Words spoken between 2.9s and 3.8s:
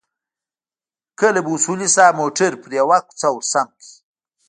کوڅه ورسم